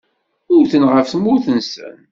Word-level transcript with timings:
Wten 0.61 0.83
ɣef 0.91 1.07
tmurt-nsen. 1.09 1.97